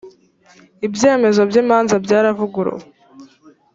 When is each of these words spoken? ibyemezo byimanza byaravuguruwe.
ibyemezo 0.87 1.41
byimanza 1.49 1.95
byaravuguruwe. 2.05 2.85